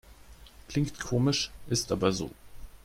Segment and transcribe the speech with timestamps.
[0.67, 2.31] Klingt komisch, ist aber so.